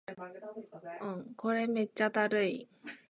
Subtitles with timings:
[1.37, 2.67] これめっちゃだるい